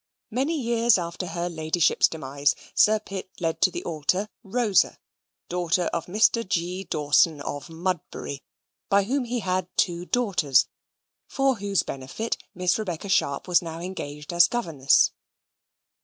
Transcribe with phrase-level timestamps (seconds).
[0.31, 4.97] Many years after her ladyship's demise, Sir Pitt led to the altar Rosa,
[5.47, 6.43] daughter of Mr.
[6.43, 6.83] G.
[6.83, 8.41] Dawson, of Mudbury,
[8.89, 10.65] by whom he had two daughters,
[11.27, 15.11] for whose benefit Miss Rebecca Sharp was now engaged as governess.